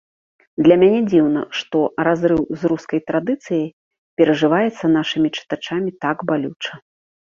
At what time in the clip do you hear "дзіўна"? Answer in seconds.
1.11-1.41